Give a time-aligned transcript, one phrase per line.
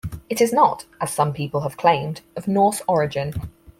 [0.31, 3.35] It is not, as some people have claimed, of Norse origin.